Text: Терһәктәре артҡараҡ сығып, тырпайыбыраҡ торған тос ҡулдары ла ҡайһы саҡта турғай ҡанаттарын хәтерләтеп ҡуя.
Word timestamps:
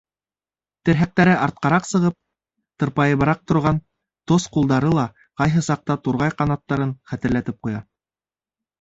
Терһәктәре 0.87 1.35
артҡараҡ 1.47 1.85
сығып, 1.89 2.17
тырпайыбыраҡ 2.83 3.45
торған 3.53 3.79
тос 4.33 4.51
ҡулдары 4.57 4.93
ла 4.99 5.07
ҡайһы 5.43 5.67
саҡта 5.71 6.01
турғай 6.09 6.39
ҡанаттарын 6.43 6.99
хәтерләтеп 7.15 7.65
ҡуя. 7.67 7.89